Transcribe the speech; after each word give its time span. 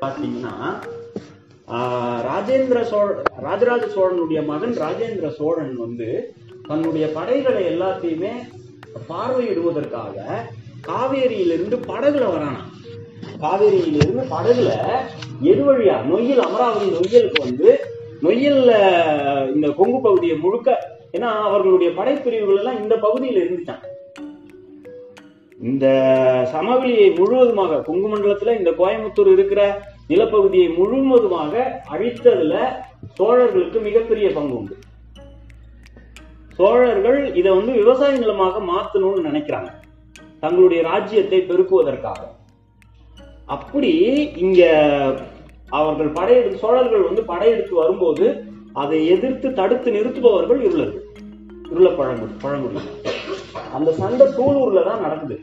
பார்த்தீங்கன்னா 0.00 0.54
ராஜேந்திர 2.26 2.78
சோழ 2.84 3.08
ராஜராஜ 3.44 3.84
சோழனுடைய 3.94 4.40
மகன் 4.44 4.74
ராஜேந்திர 4.76 5.28
சோழன் 5.38 5.74
வந்து 5.76 6.08
தன்னுடைய 6.68 7.06
படைகளை 7.14 7.62
எல்லாத்தையுமே 7.64 8.32
பார்வையிடுவதற்காக 9.08 10.16
காவேரியிலிருந்து 10.88 11.76
படகுல 11.88 12.24
வரானா 12.28 12.62
காவேரியிலிருந்து 13.42 14.22
படகுல 14.30 14.70
எது 15.44 15.62
வழியா 15.62 15.96
நொய்யல் 16.06 16.44
அமராவதி 16.46 16.88
நொய்யலுக்கு 16.96 17.42
வந்து 17.42 17.68
நொய்யல்ல 18.22 18.72
இந்த 19.54 19.68
கொங்கு 19.72 19.98
பகுதியை 20.00 20.36
முழுக்க 20.38 20.70
ஏன்னா 21.12 21.28
அவர்களுடைய 21.44 21.90
படைப்பிரிவுகள் 21.94 22.58
எல்லாம் 22.58 22.80
இந்த 22.80 22.94
பகுதியில 22.96 23.42
இருந்துச்சான் 23.42 23.84
இந்த 25.60 25.86
சமவெளியை 26.52 27.06
முழுவதுமாக 27.12 27.80
கொங்கு 27.86 28.08
மண்டலத்துல 28.08 28.52
இந்த 28.58 28.70
கோயம்புத்தூர் 28.78 29.30
இருக்கிற 29.32 29.62
நிலப்பகுதியை 30.10 30.68
முழுவதுமாக 30.76 31.54
அழித்ததுல 31.94 32.54
சோழர்களுக்கு 33.18 33.78
மிகப்பெரிய 33.88 34.28
பங்கு 34.36 34.54
உண்டு. 34.58 34.76
சோழர்கள் 36.58 37.18
இதை 37.34 37.50
வந்து 37.56 37.72
விவசாய 37.72 38.18
நிலமாக 38.18 38.60
மாத்தணும்னு 38.70 39.26
நினைக்கிறாங்க. 39.28 39.70
தங்களுடைய 40.40 40.80
ராஜ்யத்தை 40.82 41.40
பெருக்குவதற்காக. 41.50 42.20
அப்படி 43.56 43.92
இங்க 44.44 44.62
அவர்கள் 45.78 46.16
படையெடுத்து 46.18 46.62
சோழர்கள் 46.64 47.06
வந்து 47.08 47.22
படையெடுத்து 47.24 47.74
வரும்போது 47.74 48.26
அதை 48.72 48.98
எதிர்த்து 49.14 49.48
தடுத்து 49.52 49.88
நிறுத்துபவர்கள் 49.96 50.60
இருளர்கள். 50.68 51.04
இருள 51.72 51.88
பழங்குடி 52.00 52.34
பழங்குடி 52.42 52.80
அந்த 53.76 53.90
சண்டை 53.92 54.26
சூலூர்ல 54.36 54.84
தான் 54.84 55.04
நடக்குது. 55.06 55.36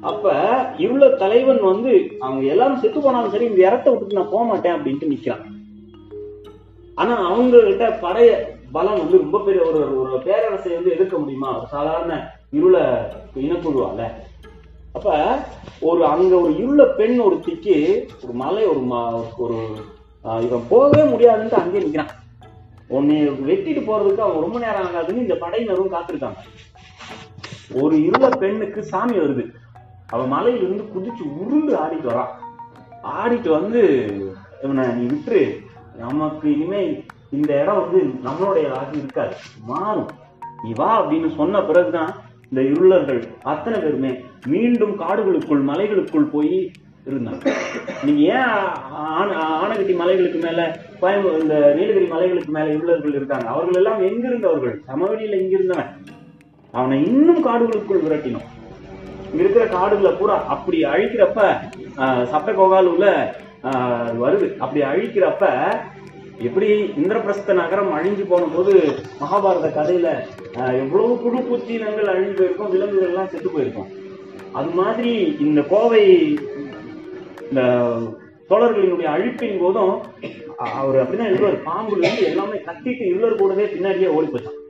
அப்ப 0.00 0.32
இருள 0.78 1.16
தலைவன் 1.16 1.62
வந்து 1.62 2.16
அவங்க 2.18 2.46
எல்லாரும் 2.46 2.78
செத்து 2.78 3.00
போனாலும் 3.00 3.30
சரி 3.30 3.44
இந்த 3.44 3.66
இடத்த 3.66 3.90
விட்டுட்டு 3.90 4.14
நான் 4.14 4.30
போக 4.30 4.44
மாட்டேன் 4.44 4.72
அப்படின்ட்டு 4.72 5.12
நிக்கிறான். 5.12 5.44
ஆனா 6.94 7.30
அவங்க 7.30 7.60
கிட்ட 7.60 7.88
படைய 7.88 8.54
பலம் 8.72 8.98
வந்து 8.98 9.18
ரொம்ப 9.18 9.40
பெரிய 9.40 9.64
ஒரு 9.64 10.00
ஒரு 10.00 10.22
பேரரசை 10.22 10.74
வந்து 10.74 10.90
எடுக்க 10.90 11.18
முடியுமா? 11.18 11.58
ஒரு 11.58 11.66
சாதாரண 11.66 12.30
இருள 12.50 12.78
இனக்குழுவால. 13.36 14.12
அப்ப 14.92 15.38
ஒரு 15.80 16.04
அங்க 16.04 16.36
ஒரு 16.36 16.52
இருள 16.52 16.86
பெண் 16.86 17.20
ஒருத்திக்கு 17.20 18.04
ஒரு 18.24 18.32
மலை 18.32 18.64
ஒரு 18.64 18.80
ஒரு 19.36 19.58
இவன் 20.42 20.62
போகவே 20.68 21.02
முடியாதுன்ட்டு 21.10 21.52
அங்கேயே 21.52 21.86
நிக்கிறான். 21.86 22.08
உன்னை 22.88 23.28
வெட்டிட்டு 23.28 23.82
போறதுக்கு 23.82 24.18
அவன் 24.18 24.40
ரொம்ப 24.40 24.58
நேரம் 24.58 24.86
ஆகாதுன்னு 24.86 25.16
இந்த 25.16 25.34
படையினரும் 25.34 25.94
காத்திருக்காங்க. 25.94 26.40
ஒரு 27.82 27.96
இருள 27.96 28.28
பெண்ணுக்கு 28.28 28.82
சாமி 28.82 29.16
வருது. 29.16 29.44
அவ 30.14 30.20
மலையிலிருந்து 30.26 30.84
குதிச்சு 30.94 31.24
உருண்டு 31.42 31.72
ஆடிட்டு 31.82 32.08
வரான் 32.10 32.32
ஆடிட்டு 33.16 33.50
வந்து 33.58 33.82
இவனை 34.62 34.84
நீ 34.98 35.04
விட்டுரு. 35.12 35.42
நமக்கு 36.02 36.46
இனிமே 36.54 36.82
இந்த 37.36 37.50
இடம் 37.62 37.80
வந்து 37.80 38.00
நம்மளுடையதாக 38.26 38.90
இருக்காது. 39.00 39.34
மாறும். 39.70 40.10
நீ 40.64 40.70
வா 40.80 40.90
அப்படின்னு 41.00 41.28
சொன்ன 41.36 41.62
பிறகுதான் 41.68 42.10
இந்த 42.50 42.60
இருளர்கள் 42.72 43.20
அத்தனை 43.52 43.78
பேருமே 43.80 44.12
மீண்டும் 44.52 44.94
காடுகளுக்குள் 45.00 45.62
மலைகளுக்குள் 45.70 46.32
போய் 46.34 46.56
இருந்தாங்க. 47.10 47.52
நீங்க 48.06 48.20
ஏன் 48.36 48.52
ஆனகட்டி 49.62 49.94
மலைகளுக்கு 50.02 50.38
மேல 50.46 50.60
கோயம்பு 51.00 51.30
இந்த 51.42 51.56
நீலகிரி 51.78 52.06
மலைகளுக்கு 52.14 52.52
மேல 52.56 52.68
இருளர்கள் 52.76 53.16
இருக்காங்க? 53.18 53.48
அவர்கள் 53.54 53.78
எல்லாம் 53.82 54.00
எங்கிருந்தவர்கள்? 54.08 54.76
சமவெளியில 54.88 55.38
எங்கிருந்தவன் 55.42 55.90
அவனை 56.72 56.98
இன்னும் 57.10 57.44
காடுகளுக்குள் 57.46 58.04
விரட்டினோம். 58.06 58.48
இங்க 59.26 59.40
இருக்கிற 59.42 59.64
காடுகளை 59.72 60.12
பூரா 60.14 60.36
அப்படி 60.54 60.78
அழிக்கிறப்ப 60.86 61.40
ஆஹ், 61.98 62.24
சப்பை 62.32 62.52
ஆஹ், 63.68 64.10
வருது. 64.20 64.48
அப்படி 64.58 64.80
அழிக்கிறப்ப 64.86 65.44
எப்படி 66.40 66.66
இந்திரபிரஸ்த 66.96 67.52
நகரம் 67.58 67.92
அழிஞ்சு 67.94 68.24
போன 68.26 68.48
போது 68.50 68.72
மகாபாரத 69.20 69.68
கதையில 69.72 70.08
எவ்வளவு 70.80 71.12
புழு 71.22 71.38
புத்தினங்கள் 71.46 72.10
அழிஞ்சு 72.12 72.34
போயிருக்கும் 72.36 72.72
விலங்குகள் 72.74 73.08
எல்லாம் 73.08 73.30
செத்து 73.30 73.50
போயிருக்கும். 73.50 73.88
அது 74.54 74.70
மாதிரி 74.74 75.12
இந்த 75.44 75.60
கோவை 75.70 76.02
இந்த 77.46 77.62
சோழர்களினுடைய 78.50 79.08
அழிப்பின் 79.12 79.60
போதும் 79.60 79.94
அவர் 80.76 81.00
அப்படிதான் 81.00 81.30
எழுதுவார் 81.30 81.58
பாம்புல 81.66 82.00
இருந்து 82.00 82.28
எல்லாமே 82.30 82.58
கட்டிட்டு 82.66 83.04
இருளர் 83.06 83.40
கூடவே 83.40 83.64
பின்னாடியே 83.72 84.12
ஓடி 84.14 84.28
போச்சான் 84.28 84.60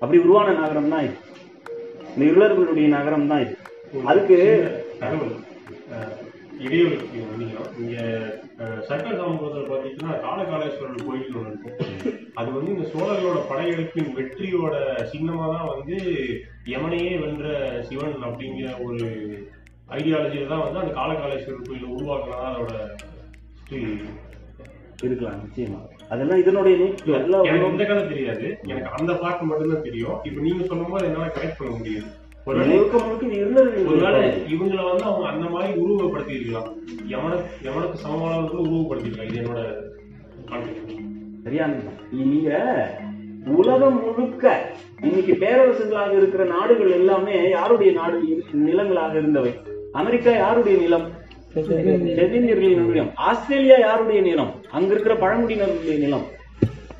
அப்படி 0.00 0.18
உருவான 0.20 0.54
நகரம் 0.58 0.92
தான் 0.92 1.04
இது. 1.04 1.16
இந்த 2.14 2.24
இருளர்களுடைய 2.28 2.86
நகரம் 2.94 3.28
தான் 3.30 3.42
இது. 3.44 3.54
அதுக்கு 4.04 4.36
மன்னிக்கணும் 7.22 7.70
இங்க 7.82 7.96
சர்க்கர 8.88 9.14
சமூகத்தில் 9.20 9.70
பார்த்தீங்கன்னா 9.70 10.12
காலகாலேஸ்வரர் 10.24 11.06
கோயில் 11.06 11.36
ஒன்று 11.38 11.50
இருக்கும் 11.52 11.78
அது 12.36 12.48
வந்து 12.52 12.70
இந்த 12.74 12.86
சோழர்களோட 12.92 13.40
படையெடுப்பின் 13.48 14.12
வெற்றியோட 14.18 14.74
சின்னமா 15.10 15.46
தான் 15.54 15.70
வந்து 15.72 15.96
யமனையே 16.72 17.12
வென்ற 17.22 17.46
சிவன் 17.88 18.16
அப்படிங்கிற 18.26 18.68
ஒரு 18.86 19.00
ஐடியாலஜியில 19.94 20.50
தான் 20.52 20.64
வந்து 20.64 20.82
அந்த 20.82 20.94
காலகாலேஸ்வரர் 20.98 21.66
கோயிலை 21.66 21.88
உருவாக்குனதா 21.94 22.46
அதோட. 22.52 22.72
இருக்கலாம் 25.02 25.42
நிச்சயமா. 25.44 25.78
அதெல்லாம் 26.08 26.38
இதனுடைய 26.38 26.76
எனக்கு 26.76 27.70
இந்த 27.70 27.84
கதை 27.84 28.08
தெரியாது. 28.08 28.58
எனக்கு 28.66 28.90
அந்த 28.98 29.14
பாட்டு 29.14 29.44
மட்டும்தான் 29.44 29.82
தெரியும். 29.82 30.18
இப்ப 30.24 30.40
நீங்க 30.40 30.64
சொல்லும்போது 30.64 31.06
என்னால 31.06 31.26
கனெக்ட் 31.26 31.58
பண்ண 31.58 31.76
முடியுது. 31.76 32.02
முழுக்க 32.46 32.98
முழுக்க 32.98 33.26
இருளர்களுடைய 33.26 33.86
ஒருவேளை. 33.86 34.28
இவங்கள 34.28 34.84
வந்து 34.84 35.04
அவங்க 35.04 35.26
அந்த 35.26 35.48
மாதிரி 35.50 35.80
உருவப்படுத்தி 35.80 36.28
இருக்கலாம் 36.28 36.68
எவனுக்கு 37.08 37.46
எவனுக்கு 37.62 37.96
சமமானவர்களும் 38.04 38.68
உருவப்படுத்திருக்கலாம் 38.68 39.24
இது 39.24 39.40
என்னோட 39.40 39.60
சரியானதுதான் 41.44 42.00
நீங்க 42.10 42.50
உலகம் 43.46 44.16
முழுக்க 44.16 44.72
இன்னைக்கு 45.02 45.32
பேரரசுகளாக 45.32 46.16
இருக்கிற 46.16 46.44
நாடுகள் 46.44 46.90
எல்லாமே 46.90 47.50
யாருடைய 47.50 47.92
நாடு 47.92 48.42
நிலங்களாக 48.52 49.12
இருந்தவை? 49.12 49.60
அமெரிக்கா 49.92 50.30
யாருடைய 50.30 50.78
நிலம்? 50.78 51.13
நிலம். 51.54 53.10
ஆஸ்திரேலியா 53.14 53.76
யாருடைய 53.78 54.20
நிலம்? 54.20 54.54
அங்க 54.70 54.94
இருக்கிற 54.94 55.14
பழங்குடியினருடைய 55.14 55.98
நிலம். 55.98 56.24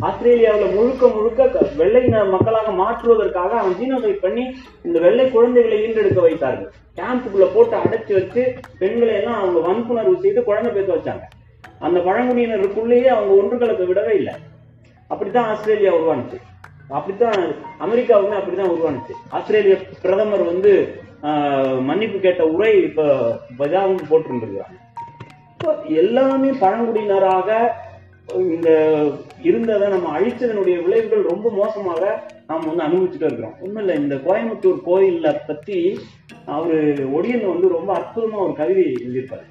ஆஸ்திரேலியாவுல 0.01 0.75
முழுக்க 0.75 1.09
முழுக்க 1.09 1.67
வெள்ளை 1.77 2.09
மக்களாக 2.09 2.71
மாற்றுவதற்காக 2.71 3.59
அவன் 3.59 3.73
ஜீனோசைட் 3.73 4.21
பண்ணி 4.21 4.57
இந்த 4.85 4.99
வெள்ளை 5.01 5.31
குழந்தைகளை 5.31 5.85
ஈன்றெடுக்க 5.85 6.21
வைத்தார்கள். 6.21 6.73
கேம்புக்குள்ள 6.97 7.49
போட்டு 7.55 7.77
அடைச்சு 7.77 8.13
வச்சு 8.13 8.55
பெண்களை 8.79 9.15
எல்லாம் 9.15 9.41
அவங்க 9.41 9.61
வன்புணர்வு 9.61 10.21
செய்து 10.21 10.45
குழந்தை 10.45 10.73
பேச 10.73 10.93
வச்சாங்க. 10.95 11.23
அந்த 11.79 12.01
பழங்குடியினருக்குள்ளேயே 12.01 13.05
அவங்க 13.05 13.35
ஒன்று 13.35 13.59
கலக்க 13.59 13.85
விடவே 13.85 14.15
இல்லை. 14.15 14.35
அப்படித்தான் 15.09 15.47
ஆஸ்திரேலியா 15.47 15.95
உருவானுச்சு. 15.95 16.37
அப்படித்தான் 16.89 17.55
அமெரிக்காவுமே 17.81 18.35
அப்படித்தான் 18.35 18.71
உருவானுச்சு. 18.71 19.13
ஆஸ்திரேலிய 19.31 19.77
பிரதமர் 20.03 20.43
வந்து 20.43 21.03
மன்னிப்பு 21.81 22.19
கேட்ட 22.19 22.47
உரை 22.47 22.83
இப்ப 22.83 23.05
பஜாவும் 23.59 23.99
போட்டிருந்திருக்கிறாங்க 24.11 24.83
இப்போ 25.53 25.83
எல்லாமே 25.83 26.49
பழங்குடியினராக 26.49 27.69
இந்த 28.35 28.99
இருந்ததை 29.43 29.89
நம்ம 29.89 30.21
அழிச்சதனுடைய 30.21 30.83
விளைவுகள் 30.83 31.23
ரொம்ப 31.23 31.51
மோசமாக 31.51 32.23
நாம் 32.47 32.77
வந்து 32.77 32.85
அனுபவிச்சுட்டு 32.85 33.25
இருக்கிறோம். 33.25 33.55
ஒன்றும் 33.61 33.77
இல்லை 33.77 33.97
இந்த 33.97 34.15
கோயம்புத்தூர் 34.15 34.83
கோயிலை 34.85 35.35
பற்றி 35.47 36.01
அவர் 36.47 37.11
ஒடியன் 37.11 37.49
வந்து 37.49 37.69
ரொம்ப 37.69 37.93
அற்புதமாக 37.93 38.43
ஒரு 38.43 38.53
கவிதை 38.53 38.85
எழுதியிருப்பார். 38.85 39.45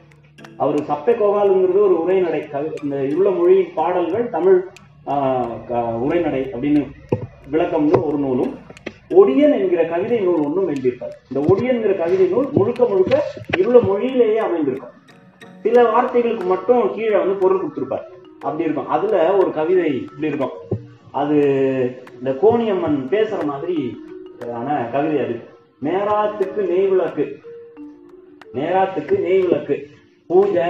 அவர் 0.58 0.76
சப்பை 0.76 1.08
கோகாலுங்கிறது 1.08 1.82
ஒரு 1.82 2.02
உரைநடை. 2.02 2.48
கவி 2.48 2.68
இந்த 2.84 2.96
இருள 2.96 3.30
மொழி 3.30 3.62
பாடல்கள் 3.62 4.30
தமிழ் 4.30 4.66
க- 5.68 5.80
உரைநடை 5.80 6.42
அப்படின்னு 6.42 6.88
விளக்கம்னு 7.52 8.04
ஒரு 8.04 8.18
நூலும். 8.18 8.63
ஒடியன் 9.16 9.56
என்கிற 9.60 9.84
கவிதை 9.86 10.20
நூல் 10.20 10.44
ஒன்றும் 10.46 10.70
எழுதியிருப்பார் 10.70 11.16
இந்த 11.32 11.40
ஒடியன்கிற 11.50 11.98
கவிதை 11.98 12.28
நூல் 12.28 12.50
முழுக்க 12.54 12.86
முழுக்க 12.86 13.24
இருள 13.58 13.80
மொழியிலேயே 13.80 14.38
அமைந்திருக்கும். 14.38 14.94
சில 15.62 15.84
வார்த்தைகளுக்கு 15.92 16.46
மட்டும் 16.46 16.94
கீழே 16.96 17.18
வந்து 17.18 17.36
பொருள் 17.36 17.62
கொடுத்துருப்பார். 17.64 18.06
அப்படி 18.40 18.64
இருக்கும். 18.64 18.88
அதுல 18.88 19.36
ஒரு 19.36 19.52
கவிதை 19.52 19.90
இப்படி 19.96 20.28
இருக்கும். 20.28 20.56
அது 21.12 21.36
இந்த 22.18 22.32
கோணியம்மன் 22.44 23.00
பேசுற 23.14 23.46
மாதிரி 23.46 23.78
ஆன 24.54 24.90
கவிதை 24.92 25.26
அது. 25.26 25.36
நேராத்துக்கு 25.84 26.62
நெய் 26.68 26.88
விளக்கு 26.88 27.26
நேராத்துக்கு 28.54 29.20
நெய் 29.20 29.40
விளக்கு 29.40 29.76
பூஜை 30.28 30.70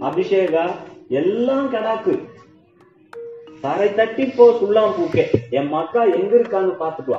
அபிஷேகா 0.00 0.64
எல்லாம் 1.08 1.72
கடாக்கு 1.72 2.14
தரை 3.60 3.94
தட்டி 3.94 4.24
போ 4.26 4.44
சுல்லாம் 4.60 4.92
பூக்கே. 4.96 5.24
என் 5.50 5.68
மக்கா 5.68 6.02
எங்க 6.04 6.36
இருக்கான்னு 6.36 6.74
பாத்துட்டு 6.82 7.12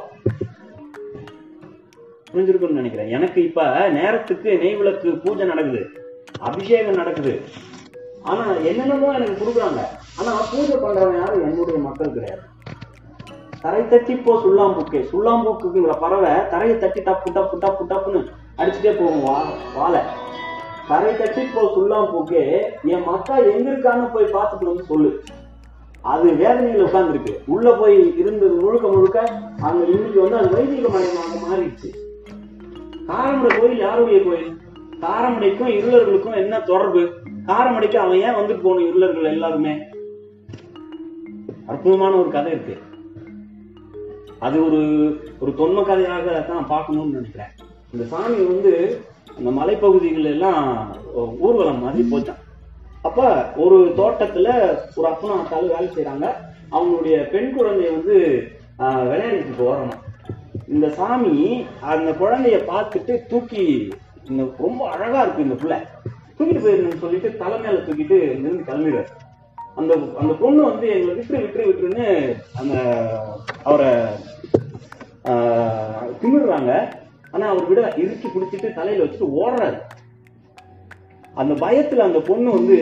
புரிஞ்சிருக்கும்னு 2.36 2.82
நினைக்கிறேன். 2.82 3.12
எனக்கு 3.18 3.40
இப்ப 3.44 3.68
நேரத்துக்கு 4.00 4.50
நெய் 4.64 4.76
விளக்கு 4.76 5.12
பூஜை 5.26 5.46
நடக்குது. 5.46 5.84
அபிஷேகம் 6.40 7.00
நடக்குது. 7.02 7.34
ஆனா 8.24 8.44
என்னென்னமோ 8.70 9.10
எனக்கு 9.18 9.40
கொடுக்குறாங்க. 9.42 9.82
ஆனா 10.20 10.32
பூஜை 10.52 10.76
பண்றவன் 10.84 11.20
யாரும் 11.22 11.46
என்னுடைய 11.48 11.80
மக்கள் 11.88 12.16
கிடையாது. 12.18 12.44
தரை 13.64 13.88
தட்டி 13.92 14.16
போ 14.16 14.34
சுல்லாம்பூக்கு 14.42 15.00
சுள்ளாம்பூக்குங்கிற 15.12 15.94
பறவை 16.02 16.34
தரையை 16.52 16.76
தட்டி 16.80 17.02
டப்பு 17.08 17.30
டப்பு 17.38 17.56
டப்பு 17.64 17.84
டப்புன்னு 17.92 18.20
அடிச்சுட்டே 18.58 18.92
போகும் 19.00 19.24
வா 19.28 19.38
வாழை. 19.78 20.02
தரை 20.90 21.12
தட்டி 21.18 21.44
போ 21.54 21.62
சுல்லாம்பூக்கு 21.76 22.42
என் 22.94 23.08
மக்கா 23.10 23.38
எங்க 23.54 23.68
இருக்கான்னு 23.72 24.14
போய் 24.16 24.34
பார்த்துட்டு 24.36 24.70
வந்து 24.72 24.86
சொல்லு. 24.92 25.12
அது 26.14 26.26
வேதனையில 26.42 26.88
உட்கார்ந்துருக்கு. 26.88 27.34
உள்ள 27.54 27.68
போய் 27.82 27.96
இருந்தது 28.22 28.56
முழுக்க 28.64 28.88
முழுக்க 28.88 29.20
அங்க 29.68 29.84
இன்னைக்கு 29.94 30.20
வந்து 30.22 30.38
அது 30.42 30.50
வைதிக 30.56 30.88
மயமாக 30.96 31.40
மாறிடுச்சு. 31.46 31.92
காரமுடை 33.06 33.50
கோயில் 33.56 33.80
யாருடைய 33.80 34.20
கோயில்? 34.24 34.52
காரமடைக்கும் 35.02 35.72
இருளர்களுக்கும் 35.78 36.40
என்ன 36.42 36.56
தொடர்பு? 36.62 37.02
காரமடைக்கு 37.46 37.98
அவன் 37.98 38.22
ஏன் 38.22 38.38
வந்துட்டு 38.38 38.64
போகணும் 38.64 38.88
இருளர்கள் 38.88 39.32
எல்லாருமே? 39.32 39.74
அற்புதமான 41.68 42.14
ஒரு 42.16 42.30
கதை 42.30 42.52
இருக்கு. 42.52 42.76
அது 44.40 44.58
ஒரு 44.66 44.80
ஒரு 45.40 45.52
தொன்ம 45.58 45.84
கதையாக 45.84 46.26
தான் 46.48 46.70
பார்க்கணும்னு 46.70 47.18
நினைக்கிறேன். 47.18 47.54
இந்த 47.94 48.06
சாமி 48.06 48.40
வந்து 48.46 48.74
அந்த 49.38 49.50
மலைப்பகுதிகள் 49.52 50.32
எல்லாம் 50.32 50.62
ஊர்வலம் 51.42 51.82
மாதிரி 51.82 52.04
போச்சான் 52.10 52.42
அப்ப 53.04 53.22
ஒரு 53.58 53.78
தோட்டத்துல 53.98 54.50
ஒரு 54.96 55.08
அப்பனும் 55.10 55.40
அத்தாலும் 55.40 55.74
வேலை 55.74 55.88
செய்யறாங்க 55.90 56.28
அவங்களுடைய 56.72 57.18
பெண் 57.30 57.54
குழந்தைய 57.54 57.92
வந்து 57.92 58.18
ஆஹ், 58.80 59.04
விளையாடிட்டு 59.04 59.54
போறணும் 59.60 60.00
இந்த 60.74 60.90
சாமி 60.90 61.34
அந்த 61.92 62.12
குழந்தைய 62.22 62.58
பார்த்துட்டு 62.72 63.14
தூக்கி 63.28 63.64
இந்த 64.30 64.44
ரொம்ப 64.58 64.82
அழகா 64.90 65.22
இருக்கு 65.22 65.46
இந்த 65.48 65.56
பிள்ளை. 65.56 65.78
தூக்கிட்டு 66.38 66.64
போயிருந்தேன்னு 66.64 67.04
சொல்லிட்டு 67.04 67.30
தலை 67.38 67.58
மேல 67.60 67.78
தூக்கிட்டு 67.88 68.18
இங்கிருந்து 68.36 68.68
கிளம்பிடுவார். 68.70 69.12
அந்த 69.80 69.94
அந்த 70.20 70.34
பொண்ணு 70.34 70.62
வந்து 70.64 70.88
எங்களை 70.90 71.14
விட்டு 71.16 71.42
விட்டு 71.44 71.68
விட்டுருன்னு 71.68 72.08
அந்த 72.60 72.76
அவரை 73.64 73.92
திமிடுறாங்க 76.22 76.72
ஆனா 77.32 77.46
அவர் 77.50 77.68
விட 77.68 77.82
இறுக்கி 78.04 78.28
பிடிச்சிட்டு 78.28 78.68
தலையில 78.74 79.06
வச்சுட்டு 79.06 79.32
ஓடுறாரு. 79.42 79.78
அந்த 81.34 81.54
பயத்துல 81.66 82.06
அந்த 82.10 82.20
பொண்ணு 82.20 82.52
வந்து 82.52 82.78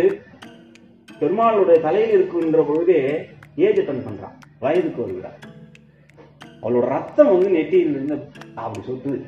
பெருமாளுடைய 1.21 1.77
தலையில் 1.81 2.15
இருக்குன்ற 2.17 2.61
பொழுதே 2.67 2.99
ஏஜ் 3.55 3.79
அட்டன் 3.81 4.05
பண்றான் 4.07 4.35
வயதுக்கு 4.59 5.01
வருகிறார் 5.01 5.39
அவளோட 6.63 6.79
ரத்தம் 6.79 7.27
வந்து 7.27 7.49
நெட்டியில் 7.49 7.89
இருந்து 7.89 8.19
அப்படி 8.55 8.87
சொட்டுது. 8.87 9.21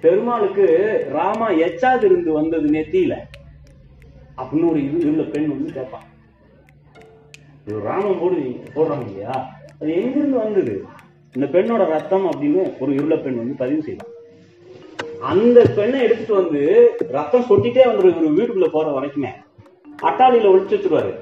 பெருமாளுக்கு 0.00 0.66
ராமா 1.08 1.50
எச்சாது 1.50 2.04
இருந்து 2.04 2.32
வந்தது 2.32 2.70
நெத்தியில. 2.70 3.16
அப்படின்னு 4.36 4.70
ஒரு 4.70 4.94
இது 4.94 5.10
உள்ள 5.10 5.22
பெண் 5.22 5.48
வந்து 5.48 5.72
கேட்பான் 5.72 6.02
ராமம் 7.66 8.18
போடு 8.20 8.36
போடுறாங்க 8.74 9.06
இல்லையா? 9.06 9.54
அது 9.80 9.92
எங்கிருந்து 9.94 10.36
வந்தது? 10.36 10.84
இந்த 11.34 11.58
பெண்ணோட 11.58 11.86
ரத்தம் 11.86 12.30
அப்படின்னு 12.30 12.78
ஒரு 12.78 12.94
இருள 12.94 13.16
பெண் 13.16 13.36
வந்து 13.36 13.54
பதிவு 13.54 13.82
செய்யும் 13.82 14.12
அந்த 15.20 15.64
பெண்ணை 15.76 16.02
எடுத்துட்டு 16.02 16.34
வந்து 16.34 16.90
ரத்தம் 16.98 17.44
சொட்டிட்டே 17.48 17.82
வந்துடும் 17.86 18.24
இவர் 18.24 18.32
வீட்டுக்குள்ள 18.32 18.68
போற 18.72 19.00
வரைக்குமே. 19.00 19.28
அட்டாளியில 20.02 20.46
ஒழிச்சு 20.46 20.74
வச்சிருவாரு. 20.74 21.14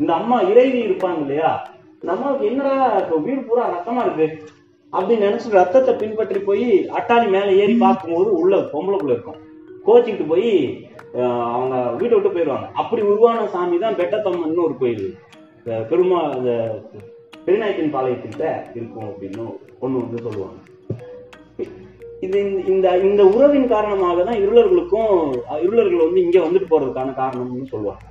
இந்த 0.00 0.14
அம்மா 0.14 0.40
இறைவி 0.40 0.82
இருப்பாங்க 0.82 1.20
இல்லையா? 1.20 1.73
நம்மளுக்கு 2.06 2.44
என்னடா 2.44 2.98
இப்போ 2.98 3.16
வீடு 3.16 3.40
பூரா 3.40 3.68
ரத்தமா 3.68 4.04
இருக்கு? 4.04 4.48
அப்படின்னு 4.92 5.24
நினைச்சு 5.26 5.50
ரத்தத்தை 5.50 5.94
பின்பற்றி 5.94 6.40
போய் 6.40 6.88
அட்டாளி 6.88 7.30
மேலே 7.30 7.56
ஏறி 7.62 7.74
பார்க்கும்போது 7.74 8.32
உள்ள 8.38 8.56
பொம்பளைக்குள்ள 8.56 9.10
இருக்கும். 9.10 9.36
கோச்சிக்கிட்டு 9.86 10.28
போய் 10.28 10.88
அவங்க 11.54 11.90
வீட்டை 11.98 12.18
விட்டு 12.18 12.38
போயிடுவாங்க. 12.38 12.66
அப்படி 12.72 13.02
உருவான 13.02 13.46
சாமி 13.46 13.78
தான் 13.78 13.94
பெட்டத்தம்மன் 13.94 14.64
ஒரு 14.64 14.76
கோயில். 14.78 15.16
பெருமா 15.66 16.36
இந்த 16.36 16.80
பெருநாயக்கன் 17.46 17.94
பாளையத்திட்ட 17.94 18.44
இருக்கும் 18.74 19.08
அப்படின்னு 19.08 19.54
ஒன்று 19.80 19.98
வந்து 19.98 20.22
சொல்லுவாங்க. 20.22 20.58
இது 22.20 22.38
இந்த- 22.40 22.62
இந்த 22.66 22.98
இந்த 22.98 23.24
உறவின் 23.24 23.68
காரணமாக 23.68 24.22
தான் 24.22 24.34
இருளர்களுக்கும் 24.34 25.32
இருளர்கள் 25.62 26.04
வந்து 26.04 26.22
இங்கே 26.22 26.38
வந்துட்டு 26.38 26.70
போறதுக்கான 26.70 27.14
காரணம்னு 27.14 27.64
சொல்லுவாங்க. 27.64 28.02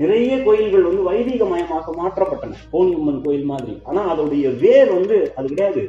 நிறைய 0.00 0.34
கோயில்கள் 0.44 0.86
வந்து 0.88 1.02
வைதிக 1.08 1.44
மயமாக 1.52 1.94
மாற்றப்பட்டன. 2.00 2.58
கோணியம்மன் 2.72 3.24
கோயில் 3.24 3.48
மாதிரி. 3.52 3.74
ஆனா 3.88 4.02
அதோடைய 4.12 4.46
வேர் 4.62 4.90
வந்து 4.96 5.16
அது 5.38 5.48
கிடையாது. 5.52 5.82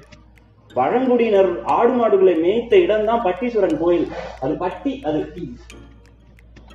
பழங்குடியினர் 0.74 1.52
ஆடு 1.76 1.94
மாடுகளை 2.00 2.34
மேய்த்த 2.44 2.80
இடம் 2.86 3.08
தான் 3.10 3.24
பட்டீஸ்வரன் 3.26 3.80
கோயில். 3.84 4.08
அது 4.42 4.54
பட்டி 4.64 4.94
அது 5.10 5.20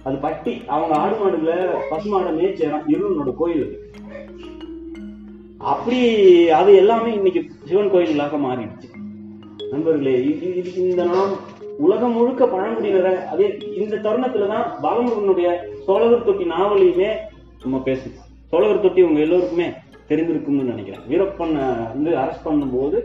அது 0.06 0.16
பட்டி. 0.24 0.54
அவங்க 0.74 0.94
ஆடு 1.04 1.16
மாடுகளை 1.22 1.58
பசுமாடை 1.90 2.32
மேய்ச்ச 2.38 2.60
இடம் 2.68 2.88
இருளனோட 2.94 3.30
கோயில் 3.42 3.66
அப்படி 5.72 6.00
அது 6.58 6.70
எல்லாமே 6.82 7.10
இன்னைக்கு 7.18 7.40
சிவன் 7.68 7.92
கோயில்களாக 7.92 8.38
மாறிடுச்சு. 8.46 8.88
நண்பர்களே 9.70 10.14
இந்த 10.82 11.04
நாம் 11.14 11.32
உலகம் 11.86 12.14
முழுக்க 12.16 12.44
பழங்குடியினரை 12.46 13.14
அதே 13.32 13.46
இந்த 13.80 13.96
தருணத்துலதான் 13.96 14.68
பாலமுருகனுடைய 14.82 15.48
சோழகர் 15.86 16.24
தொட்டி 16.24 16.44
நாவலையுமே 16.44 17.10
நம்ம 17.62 17.82
பேசணும் 17.84 18.22
சோழகர் 18.52 18.80
தொட்டி 18.80 19.02
உங்க 19.02 19.20
எல்லோருக்குமே 19.20 19.66
தெரிந்திருக்கும்னு 20.10 20.70
நினைக்கிறேன். 20.70 21.04
வீரப்பன் 21.08 21.54
வந்து 21.88 22.10
அரெஸ்ட் 22.16 22.46
பண்ணும்போது 22.46 22.96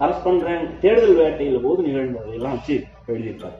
அரெஸ்ட் 0.00 0.24
பண்றேன் 0.24 0.78
தேடுதல் 0.80 1.18
வேட்டையில 1.18 1.60
போது 1.62 1.82
நிகழ்ந்ததையெல்லாம் 1.82 2.56
வச்சு 2.56 2.74
எழுதியிருப்பாரு. 3.08 3.56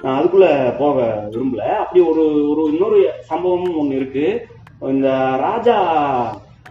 நான் 0.00 0.18
அதுக்குள்ள 0.18 0.46
போக 0.78 0.96
விரும்பல. 1.30 1.64
அப்படி 1.74 2.00
ஒரு 2.02 2.22
ஒரு 2.50 2.62
இன்னொரு 2.72 2.98
சம்பவமும் 3.30 3.78
ஒண்ணு 3.80 3.92
இருக்கு. 3.92 4.26
இந்த 4.88 5.08
ராஜா 5.38 5.76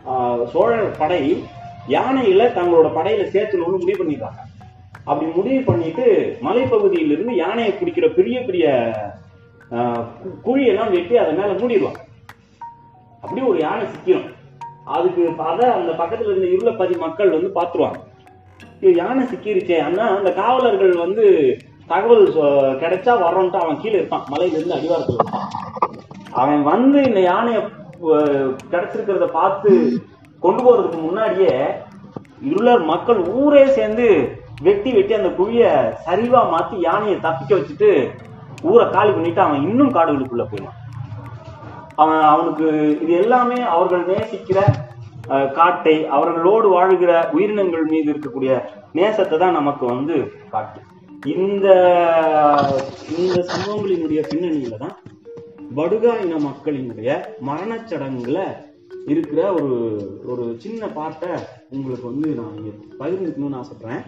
ஆஹ், 0.06 0.46
சோழர் 0.48 0.98
படை 0.98 1.22
யானையில 1.90 2.42
தங்களோட 2.56 2.88
படையில 2.94 3.24
சேர்த்துணும்னு 3.34 3.78
முடிவு 3.78 4.00
பண்ணிடுறாங்க 4.00 4.40
அப்படி 5.04 5.32
முடிவு 5.36 5.62
பண்ணிட்டு 5.64 6.06
மலைப்பகுதியிலிருந்து 6.44 7.36
யானையை 7.36 7.74
பிடிக்கிற 7.74 8.08
பெரிய 8.14 8.38
பெரிய 8.42 8.66
குழியெல்லாம் 10.46 10.94
வெட்டி 10.96 11.16
அதை 11.24 11.34
மேல 11.40 11.52
மூடிடுவான். 11.60 12.00
அப்படி 13.24 13.42
ஒரு 13.50 13.60
யானை 13.66 13.84
சிக்கிடும் 13.94 14.30
அதுக்கு 14.96 15.24
அதை 15.50 15.66
அந்த 15.80 15.92
பக்கத்துல 16.00 16.38
இருந்த 16.54 16.72
பதி 16.80 16.96
மக்கள் 17.04 17.36
வந்து 17.36 17.50
பாத்துருவாங்க. 17.58 18.00
ஐயோ, 18.80 18.92
யானை 19.02 19.24
சிக்கிருச்சே 19.32 19.78
ஆனா 19.88 20.06
அந்த 20.18 20.30
காவலர்கள் 20.40 20.94
வந்து 21.06 21.26
தகவல் 21.92 22.26
கிடைச்சா 22.82 23.14
வரோன்ட்டு 23.24 23.62
அவன் 23.64 23.80
கீழே 23.82 23.98
இருப்பான். 24.00 24.26
மலையில 24.32 24.58
இருந்து 24.58 24.78
அடிவாரத்தில் 24.78 25.20
இருப்பான் 25.20 25.50
அவன் 26.42 26.62
வந்து 26.72 27.00
இந்த 27.10 27.22
யானையை 27.32 27.62
கிடைச்சிருக்கிறத 28.72 29.26
பார்த்து 29.40 29.72
கொண்டு 30.44 30.62
போறதுக்கு 30.66 31.00
முன்னாடியே 31.02 31.56
இருளர் 32.50 32.84
மக்கள் 32.92 33.20
ஊரே 33.40 33.64
சேர்ந்து 33.78 34.08
வெட்டி 34.68 34.92
வெட்டி 34.96 35.14
அந்த 35.18 35.32
குழிய 35.40 35.66
சரிவா 36.06 36.42
மாத்தி 36.54 36.78
யானையை 36.88 37.18
தப்பிக்க 37.26 37.52
வச்சுட்டு 37.58 37.92
ஊரை 38.70 38.86
காலி 38.96 39.12
பண்ணிட்டு 39.16 39.42
அவன் 39.46 39.66
இன்னும் 39.70 39.96
காடுகளுக்குள்ள 39.98 40.46
போயிடுவான். 40.52 40.80
அவன் 42.02 42.22
அவனுக்கு 42.32 42.68
இது 43.04 43.12
எல்லாமே 43.24 43.60
அவர்கள் 43.76 44.08
நேசிக்கிற 44.12 44.60
காட்டை 45.58 45.96
அவர்களோடு 46.16 46.68
வாழ்கிற 46.76 47.12
உயிரினங்கள் 47.36 47.86
மீது 47.92 48.08
இருக்கக்கூடிய 48.14 48.54
நேசத்தை 49.00 49.36
தான் 49.44 49.58
நமக்கு 49.60 49.86
வந்து 49.94 50.16
காட்டு. 50.54 50.80
இந்த 51.34 51.68
இந்த 53.18 53.38
சம்பவங்களினுடைய 53.52 54.22
பின்னணியில 54.32 54.78
தான் 54.84 54.96
படுகா 55.78 56.14
இன 56.24 56.40
மக்களினுடைய 56.48 57.10
மரணச்சடங்குல 57.50 58.40
இருக்கிற 59.12 59.42
ஒரு 59.60 59.76
ஒரு 60.32 60.44
சின்ன 60.64 60.88
பாட்டை 60.98 61.30
உங்களுக்கு 61.76 62.06
வந்து 62.12 62.30
நான் 62.40 62.58
இங்க 62.58 62.72
பகிர்ந்துக்கணும்னு 63.02 63.60
ஆசைப்படுறேன். 63.62 64.04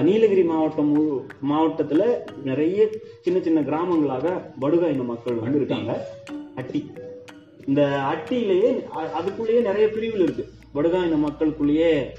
நீலகிரி 0.00 0.42
மாவட்டம் 0.42 0.90
முழு- 0.94 1.22
மாவட்டத்துல 1.50 2.02
நிறைய 2.44 2.88
சின்ன 3.20 3.40
சின்ன 3.40 3.60
கிராமங்களாக 3.60 4.26
படுகா 4.60 4.88
இன 4.88 5.02
மக்கள் 5.02 5.34
வந்து 5.34 5.56
இருக்காங்க. 5.56 6.06
அட்டி. 6.54 6.90
இந்த 7.66 7.82
அட்டியிலேயே 8.12 8.70
அதுக்குள்ளேயே 8.92 9.60
நிறைய 9.60 9.90
பிரிவுகள் 9.90 10.22
இருக்கு. 10.22 10.48
படுகா 10.74 11.04
இன 11.06 11.16
மக்களுக்குள்ளேயே 11.16 12.10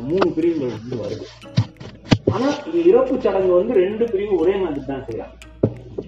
மூணு 0.00 0.32
பிரிவுகள் 0.34 0.78
வந்து 0.78 0.96
வருது. 0.96 1.26
ஆனா 2.32 2.48
இறப்பு 2.74 3.20
சடங்கு 3.20 3.52
வந்து 3.52 3.74
ரெண்டு 3.74 4.10
பிரிவு 4.10 4.36
ஒரே 4.36 4.54
மாதிரி 4.56 4.84
தான் 4.86 5.04
செய்யறாங்க. 5.08 5.34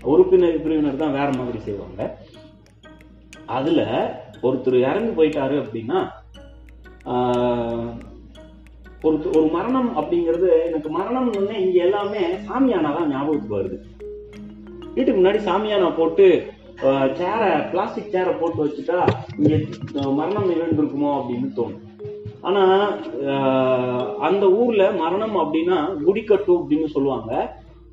ஒரு 0.02 0.24
பிரிவினர் 0.24 0.62
பிரிவினர் 0.62 0.96
தான் 0.96 1.12
வேற 1.12 1.32
மாதிரி 1.32 1.58
செய்வாங்க. 1.58 2.16
அதுல 3.46 3.80
ஒருத்தர் 4.42 4.74
இறந்து 4.74 5.24
போயிட்டாரு 5.24 5.64
அப்படின்னா 5.64 6.08
ஆஹ், 7.04 7.90
ஒரு 9.08 9.18
ஒரு 9.38 9.46
மரணம் 9.56 9.90
அப்படிங்கிறது 9.98 10.48
எனக்கு 10.68 10.90
மரணம் 10.98 11.28
இங்க 11.64 11.78
எல்லாமே 11.86 12.22
சாமியானா 12.48 12.90
தான் 12.96 13.10
ஞாபகத்துக்கு 13.14 13.58
வருது. 13.58 13.76
வீட்டுக்கு 14.94 15.18
முன்னாடி 15.20 15.40
சாமியானா 15.48 15.90
போட்டு 15.98 16.26
சேரை 17.18 17.50
பிளாஸ்டிக் 17.70 18.12
சேரை 18.14 18.32
போட்டு 18.40 18.58
வச்சுட்டா 18.64 18.98
இங்க 19.38 19.54
மரணம் 20.18 20.50
நிகழ்ந்திருக்குமோ 20.50 21.10
அப்படின்னு 21.18 21.48
தோணும். 21.58 21.84
ஆனா 22.48 22.62
அந்த 24.28 24.44
ஊர்ல 24.60 24.84
மரணம் 25.00 25.36
அப்படின்னா 25.42 25.78
குடிக்கட்டு 26.04 26.52
அப்படின்னு 26.58 26.88
சொல்லுவாங்க. 26.96 27.32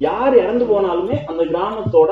யார் 0.07 0.35
இறந்து 0.43 0.65
போனாலுமே 0.71 1.17
அந்த 1.31 1.43
கிராமத்தோட 1.51 2.11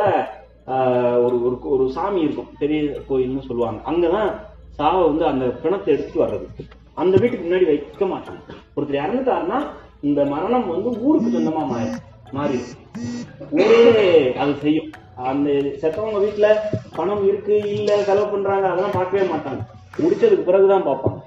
ஒரு 1.26 1.38
ஒரு 1.48 1.56
ஒரு 1.76 1.86
சாமி 1.96 2.20
இருக்கும் 2.26 2.52
பெரிய 2.62 2.82
கோயில்னு 3.10 3.48
சொல்லுவாங்க. 3.50 3.80
அங்கதான் 3.92 4.30
சாவை 4.78 5.02
வந்து 5.10 5.26
அந்த 5.32 5.46
பிணத்தை 5.64 5.90
எடுத்துட்டு 5.94 6.24
வர்றது. 6.26 6.48
அந்த 7.02 7.16
வீட்டுக்கு 7.22 7.46
முன்னாடி 7.48 7.66
வைக்க 7.72 8.06
மாட்டாங்க. 8.14 8.42
ஒருத்தர் 8.76 9.04
இறந்துட்டாருன்னா 9.04 9.60
இந்த 10.10 10.22
மரணம் 10.34 10.72
வந்து 10.74 10.90
ஊருக்கு 11.08 11.30
சொந்தமா 11.36 11.64
மாறிடும் 11.72 12.02
மாறிடும். 12.38 12.72
ஊரே 13.60 14.08
அது 14.44 14.54
செய்யும். 14.62 14.90
அந்த 15.30 15.50
செத்தவங்க 15.82 16.20
வீட்டுல 16.24 16.48
பணம் 16.98 17.24
இருக்கு 17.30 17.56
இல்ல 17.76 17.90
செலவு 18.08 18.28
பண்றாங்க 18.32 18.66
அதெல்லாம் 18.72 18.98
பார்க்கவே 18.98 19.26
மாட்டாங்க. 19.34 19.62
முடிச்சதுக்கு 20.02 20.48
பிறகுதான் 20.50 20.88
பார்ப்பாங்க. 20.90 21.20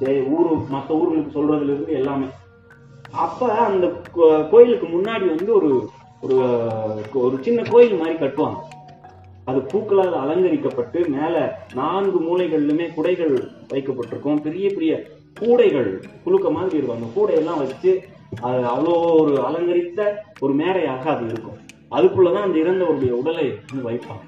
சரி 0.00 0.20
ஊரு 0.36 0.52
மற்ற 0.74 0.90
ஊர்களுக்கு 1.00 1.36
சொல்றதுல 1.36 1.72
இருந்து 1.72 1.96
எல்லாமே. 2.00 2.28
அப்ப 3.24 3.48
அந்த 3.68 3.86
கோயிலுக்கு 4.52 4.86
முன்னாடி 4.96 5.26
வந்து 5.34 5.50
ஒரு 5.58 5.72
ஒரு 6.24 6.36
ஒரு 7.26 7.36
சின்ன 7.46 7.60
கோயில் 7.70 7.98
மாதிரி 8.00 8.14
கட்டுவாங்க. 8.18 8.60
அது 9.50 9.58
பூக்களால் 9.72 10.14
அலங்கரிக்கப்பட்டு 10.22 10.98
மேல 11.16 11.34
நான்கு 11.80 12.18
மூலைகளிலுமே 12.26 12.86
குடைகள் 12.94 13.34
வைக்கப்பட்டிருக்கும். 13.72 14.42
பெரிய 14.46 14.66
பெரிய 14.76 14.92
கூடைகள் 15.40 15.90
குலுக்க 16.24 16.50
மாதிரி 16.50 16.76
இருக்கும். 16.76 16.96
அந்த 16.96 17.20
கூடையெல்லாம் 17.20 17.58
வச்சு 17.58 17.90
அது 18.40 18.62
அவ்வளோ 18.64 19.20
ஒரு 19.20 19.46
அலங்கரித்த 19.46 20.00
ஒரு 20.40 20.52
மேடையாக 20.52 21.10
அது 21.10 21.26
இருக்கும். 21.26 21.58
அதுக்குள்ளதான் 21.90 22.42
அந்த 22.42 22.58
இறந்தவருடைய 22.58 23.10
உடலை 23.10 23.44
வந்து 23.66 23.90
வைப்பாங்க. 23.90 24.24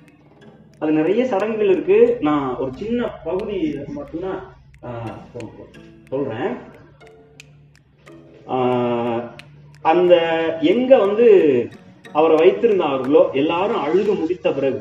அது 0.78 0.92
நிறைய 0.92 1.26
சடங்குகள் 1.26 1.70
இருக்கு. 1.70 2.18
நான் 2.20 2.56
ஒரு 2.56 2.72
சின்ன 2.75 3.06
பகுதி 3.25 3.58
மட்டும்தான் 3.88 4.40
ஆஹ், 4.82 5.14
சொல்றேன். 6.08 6.52
ஆஹ், 8.46 9.22
அந்த 9.84 10.14
எங்க 10.62 10.96
வந்து 10.96 11.26
அவரை 12.12 12.36
வைத்திருந்தார்களோ 12.36 13.32
எல்லாரும் 13.32 13.78
அழுது 13.78 14.14
முடித்த 14.14 14.52
பிறகு 14.52 14.80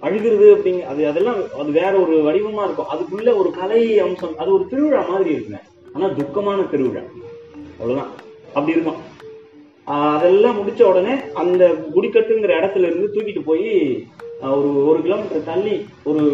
அழுகிறது 0.00 0.56
அப்படிங்க 0.56 0.80
அது 0.80 1.08
அதெல்லாம் 1.08 1.34
அது 1.58 1.70
வேற 1.70 1.92
ஒரு 1.96 2.16
வடிவமா 2.16 2.64
இருக்கும். 2.64 2.86
அதுக்குள்ள 2.94 3.36
ஒரு 3.36 3.50
கலை 3.50 3.98
அம்சம் 3.98 4.38
அது 4.38 4.54
ஒரு 4.54 4.66
திருவிழா 4.68 5.04
மாதிரி 5.08 5.34
இருக்குங்க. 5.34 5.60
ஆனா 5.92 6.06
துக்கமான 6.06 6.70
திருவிழா. 6.70 7.00
அவ்வளவுதான். 7.80 8.10
அப்படி 8.54 8.72
இருக்கும். 8.72 9.08
ஆஹ் 9.86 10.16
அதெல்லாம் 10.16 10.56
முடிச்ச 10.58 10.82
உடனே 10.82 11.14
அந்த 11.34 11.74
குடிக்கட்டுங்கிற 11.94 12.52
இடத்துல 12.60 12.86
இருந்து 12.86 13.10
தூக்கிட்டு 13.14 13.44
போய் 13.44 14.04
ஆஹ் 14.42 14.50
ஒரு 14.50 14.86
ஒரு 14.86 15.02
கிலோமீட்டர் 15.02 15.44
தள்ளி 15.44 15.86
ஒரு 16.04 16.24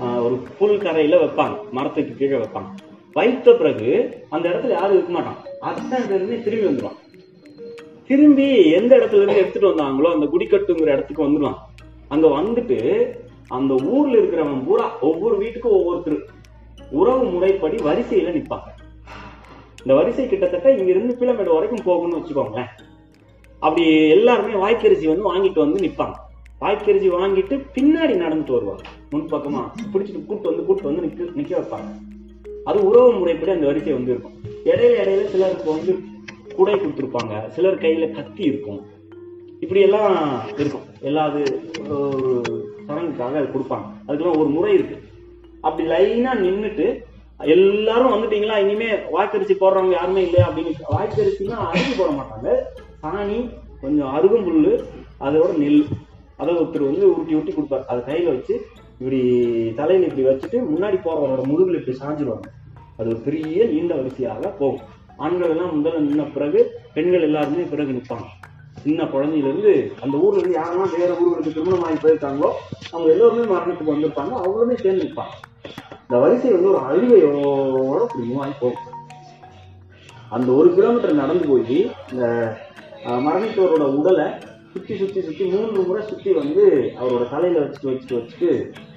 ஒரு 0.00 0.38
புல் 0.58 0.78
கரையில 0.78 1.16
வைப்பாங்க. 1.16 1.56
மரத்துக்கு 1.70 2.14
கீழே 2.14 2.36
வைப்பாங்க. 2.36 2.70
வைத்த 3.12 3.52
பிறகு 3.52 4.10
அந்த 4.30 4.48
இடத்துல 4.48 4.68
யாரும் 4.68 4.96
இருக்க 4.96 5.12
மாட்டான் 5.12 5.36
இடத்துல 5.62 6.14
இருந்து 6.14 6.42
திரும்பி 6.42 6.66
வந்துடுவான் 6.66 6.98
திரும்பி 8.06 8.70
எந்த 8.70 8.96
இடத்துல 8.96 9.22
இருந்து 9.22 9.36
எடுத்துட்டு 9.36 9.70
வந்தாங்களோ 9.70 10.12
அந்த 10.12 10.26
குடிக்கட்டுங்கிற 10.26 10.86
இடத்துக்கு 10.86 11.24
வந்துடுவான் 11.24 11.54
அங்க 12.08 12.28
வந்துட்டு 12.28 13.08
அந்த 13.48 13.74
ஊர்ல 13.84 14.18
இருக்கிறவன் 14.18 14.64
பூரா 14.64 14.98
ஒவ்வொரு 14.98 15.38
வீட்டுக்கும் 15.38 15.76
ஒவ்வொருத்தர் 15.78 16.34
உறவு 16.90 17.24
முறைப்படி 17.24 17.76
வரிசையில 17.76 18.34
நிப்பாங்க. 18.38 18.68
இந்த 19.78 19.94
வரிசை 19.94 20.26
கிட்டத்தட்ட 20.26 20.70
இங்க 20.70 20.90
இருந்து 20.90 21.16
பிளமேடு 21.20 21.52
வரைக்கும் 21.52 21.84
போகணும்னு 21.84 22.16
வச்சுக்கோங்களேன். 22.16 22.68
அப்படி 23.58 24.08
எல்லாருமே 24.08 24.52
வாய்க்கரிசி 24.52 25.06
வந்து 25.06 25.34
வாங்கிட்டு 25.34 25.58
வந்து 25.58 25.84
நிப்பாங்க. 25.86 26.14
வாய்க்கரிசி 26.60 27.08
வாங்கிட்டு 27.10 27.54
பின்னாடி 27.74 28.14
நடந்துட்டு 28.14 28.50
வருவாங்க. 28.50 28.82
முன்பக்கமா 29.10 29.70
பிடிச்சிட்டு 29.92 30.26
கூட்டு 30.26 30.48
வந்து 30.48 30.64
கூட்டு 30.64 30.82
வந்து 30.82 31.02
நிக்க 31.02 31.36
நிக்க 31.38 31.60
வைப்பாங்க. 31.60 31.88
அது 32.64 32.86
உறவு 32.86 33.12
முறைப்படி 33.12 33.52
அந்த 33.52 33.66
வரிசை 33.66 33.92
வந்து 33.92 34.10
இருக்கும். 34.10 34.32
இடையில 34.64 35.00
இடையில 35.02 35.26
சிலருக்கு 35.26 35.70
வந்து 35.70 35.98
குடை 36.56 36.74
கொடுத்துருப்பாங்க. 36.74 37.48
சிலர் 37.48 37.80
கையில 37.80 38.10
கத்தி 38.10 38.42
இருக்கும். 38.42 38.86
இப்படி 39.60 39.80
எல்லாம் 39.80 40.40
இருக்கும். 40.58 40.85
எல்லா 41.00 41.22
இது 41.26 41.42
ஒரு 41.96 42.30
சடங்குக்காக 42.86 43.36
அது 43.40 43.48
கொடுப்பாங்க. 43.54 43.86
அதுக்கெல்லாம் 44.06 44.40
ஒரு 44.42 44.48
முறை 44.48 44.74
இருக்கு. 44.74 44.96
அப்படி 45.60 45.88
லைனா 45.88 46.32
நின்றுட்டு 46.44 47.04
எல்லாரும் 47.40 48.12
வந்துட்டீங்களா 48.14 48.56
இனிமே 48.64 48.88
வாய்க்கரிசி 49.14 49.54
போடுறவங்க 49.60 49.94
யாருமே 49.96 50.22
இல்லையா 50.22 50.46
அப்படின்னு 50.48 50.90
வாய்க்கரிசினா 50.96 51.56
அரிசி 51.70 51.92
போட 51.98 52.10
மாட்டாங்க. 52.10 52.48
சாணி 53.02 53.38
கொஞ்சம் 53.80 54.12
அருகம்புல்லு 54.16 54.72
அதோட 55.20 55.50
நெல். 55.58 55.84
அதை 56.36 56.54
ஒருத்தர் 56.54 56.88
வந்து 56.90 57.04
உருட்டி 57.12 57.34
உருட்டி 57.34 57.52
கொடுப்பார். 57.52 57.86
அதை 57.86 58.00
கையில 58.08 58.32
வச்சு 58.34 58.54
இப்படி 58.98 59.20
தலையில 59.78 60.08
இப்படி 60.08 60.26
வச்சுட்டு 60.28 60.58
முன்னாடி 60.72 60.98
போறவரோட 61.04 61.42
முதுகுல 61.50 61.80
இப்படி 61.80 61.98
சாஞ்சிடுவாங்க 62.02 62.48
அது 62.98 63.08
ஒரு 63.08 63.20
பெரிய 63.26 63.64
நீண்ட 63.64 63.94
வரிசையாக 63.94 64.48
போகும். 64.48 64.84
ஆண்கள் 65.16 65.52
எல்லாம் 65.54 65.74
முதல்ல 65.76 66.00
நின்ன 66.06 66.32
பிறகு 66.32 66.60
பெண்கள் 66.94 67.22
எல்லாருமே 67.22 67.62
பிறகு 67.62 67.92
நிற்பாங்க 67.92 68.28
சின்ன 68.86 69.04
குழந்தையில 69.04 69.50
இருந்து 69.50 69.72
அந்த 70.04 70.16
ஊர்ல 70.16 70.40
இருந்து 70.40 70.58
யாரெல்லாம் 70.58 70.94
வேற 70.98 71.10
ஊர்களுக்கு 71.22 71.54
திருமணம் 71.54 71.86
ஆகி 71.86 71.98
போயிருக்காங்களோ 72.02 72.50
அவங்க 72.92 73.08
எல்லோருமே 73.14 73.44
மரணத்துக்கு 73.52 73.94
வந்திருப்பாங்க. 73.94 74.32
அவங்களுமே 74.42 74.76
சேர்ந்து 74.82 75.04
நிற்பாங்க 75.04 75.34
இந்த 76.02 76.18
வரிசை 76.22 76.50
வந்து 76.52 76.70
ஒரு 76.72 76.80
அழுகையோட 76.88 77.36
முடிவாகி 78.16 78.54
போகும். 78.60 78.92
அந்த 80.30 80.48
ஒரு 80.52 80.68
கிலோமீட்டர் 80.74 81.20
நடந்து 81.22 81.46
போய் 81.48 81.78
இந்த 82.12 82.24
மரணித்தவரோட 83.26 83.84
உடலை 83.98 84.26
சுற்றி 84.72 84.94
சுற்றி 85.00 85.20
சுற்றி 85.26 85.44
மூன்று 85.44 85.82
முறை 85.82 86.02
சுற்றி 86.06 86.30
வந்து 86.32 86.64
அவரோட 87.00 87.24
தலையில 87.30 87.60
வச்சுட்டு 87.60 87.90
வச்சுட்டு 87.90 88.16
வச்சுட்டு 88.18 88.48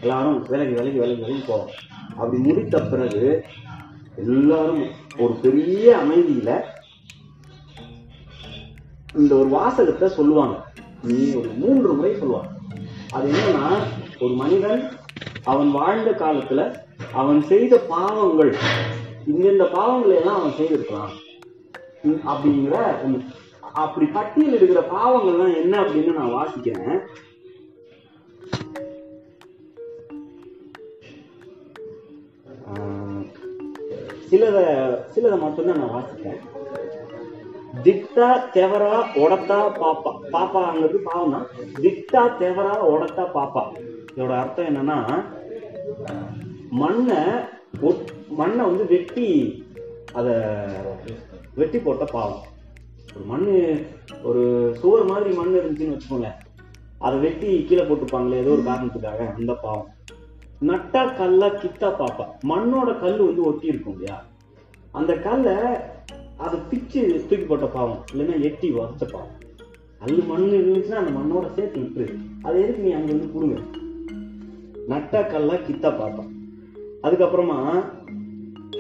எல்லாரும் 0.02 0.40
விலகி 0.50 0.74
விலகி 0.78 1.00
விலகி 1.00 1.22
விலகி 1.22 1.44
போகிறோம் 1.48 1.72
அப்படி 2.18 2.38
முடித்த 2.48 2.82
பிறகு 2.84 3.24
எல்லாரும் 4.24 4.84
ஒரு 5.24 5.34
பெரிய 5.44 5.86
அமைதியில 6.04 6.50
இந்த 9.18 9.36
ஒரு 9.36 9.48
வாசகத்தை 9.48 10.10
சொல்லுவாங்க. 10.10 10.64
நீ 11.04 11.34
ஒரு 11.34 11.50
மூன்று 11.50 11.94
முறை 11.94 12.16
சொல்லுவாங்க. 12.16 12.48
அது 13.12 13.32
என்னன்னா 13.32 13.78
ஒரு 14.20 14.34
மனிதன் 14.34 14.90
அவன் 15.44 15.72
வாழ்ந்த 15.72 16.12
காலத்துல 16.12 16.76
அவன் 17.14 17.42
செய்த 17.42 17.78
பாவங்கள் 17.78 18.56
இந்தந்த 19.28 19.64
பாவங்களை 19.64 20.16
எல்லாம் 20.16 20.40
அவன் 20.40 20.52
செய்திருக்கலாம் 20.52 21.10
அப்படிங்கிற 22.04 22.78
அப்படி 23.62 24.06
பட்டியல் 24.06 24.54
இருக்கிற 24.54 24.82
பாவங்கள்லாம் 24.82 25.62
என்ன 25.62 25.82
அப்படின்னு 25.82 26.14
நான் 26.14 26.34
வாசிக்கிறேன். 26.34 27.00
ஆஹ் 32.74 33.32
சிலதை 34.30 34.98
சிலதை 35.16 35.40
மட்டும்தான் 35.40 35.80
நான் 35.80 36.04
வாசிக்கிறேன். 36.04 36.58
திட்டா 37.76 38.40
தெவரா 38.54 39.04
ஒடத்தா 39.16 39.72
பாப்பா. 39.82 40.20
பாப்பாங்கிறது 40.32 40.96
பாவம் 41.04 41.32
தான் 41.32 41.48
திக்தா 41.82 42.44
தெவரா 42.44 42.76
ஒடத்தா 42.90 43.26
பாப்பா. 43.34 43.62
இதோட 44.16 44.30
அர்த்தம் 44.30 44.66
என்னன்னா 44.66 45.26
மண்ணை 46.70 47.16
ஒட்- 47.82 48.28
மண்ணை 48.30 48.66
வந்து 48.66 48.88
வெட்டி 48.88 49.64
அதை 50.14 50.34
வெட்டி 51.56 51.80
போட்ட 51.80 52.06
பாவம். 52.06 52.42
ஒரு 53.16 53.26
மண்ணு 53.26 53.86
ஒரு 54.24 54.76
சுவர் 54.80 55.06
மாதிரி 55.06 55.36
மண் 55.36 55.56
இருந்துச்சுன்னு 55.56 55.98
வச்சுக்கோங்களேன். 55.98 56.36
அதை 57.00 57.20
வெட்டி 57.20 57.66
கீழே 57.66 57.82
போட்டுப்பாங்களே 57.82 58.34
ஏதோ 58.34 58.50
ஒரு 58.50 58.62
காரணத்துக்காக 58.62 59.36
அந்த 59.36 59.54
பாவம். 59.54 59.88
நட்டா 60.62 61.18
கல்லா 61.18 61.48
கித்தா 61.48 61.96
பாப்பா. 61.96 62.26
மண்ணோட 62.48 63.00
கல் 63.00 63.26
வந்து 63.26 63.44
ஒட்டி 63.44 63.68
இருக்கும் 63.68 63.94
இல்லையா? 63.94 64.24
அந்த 64.92 65.14
கல்லை 65.14 65.54
அதை 66.44 66.58
பிச்சு 66.70 67.02
தூக்கி 67.30 67.46
போட்ட 67.46 67.68
பாவம். 67.76 68.02
இல்லைன்னா 68.12 68.36
எட்டி 68.48 68.68
உரைச்ச 68.74 69.06
பாவம். 69.14 69.36
கல் 70.02 70.20
மண் 70.30 70.46
இருந்துச்சுன்னா 70.58 71.00
அந்த 71.02 71.12
மண்ணோட 71.18 71.46
சேர்த்து 71.56 71.82
விட்டுரு. 71.82 72.08
அதை 72.46 72.56
எதுக்கு 72.64 72.84
நீ 72.86 72.92
அங்க 72.98 73.10
வந்து 73.14 73.34
கொடுங்க 73.34 73.58
நட்டா 74.92 75.22
கல்லா 75.32 75.56
கித்தா 75.68 75.90
பார்ப்பான் 75.98 76.32
அதுக்கப்புறமா 77.06 77.58